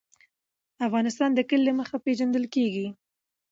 افغانستان 0.87 1.29
د 1.33 1.39
کلي 1.49 1.63
له 1.67 1.73
مخې 1.79 1.97
پېژندل 2.05 2.45
کېږي. 2.55 2.87